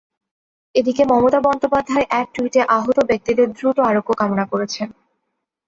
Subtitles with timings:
[0.75, 4.87] এদিকে মমতা বন্দ্যোপাধ্যায় এক টুইটে আহত ব্যক্তিদের দ্রুত আরোগ্য কামনা করেছেন।